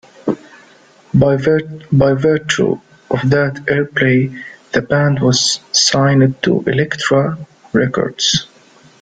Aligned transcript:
By 1.13 1.35
virtue 1.35 1.83
of 3.11 3.19
that 3.29 3.63
airplay, 3.67 4.35
the 4.71 4.81
band 4.81 5.19
was 5.21 5.59
signed 5.73 6.41
to 6.41 6.63
Elektra 6.65 7.37
Records. 7.71 8.47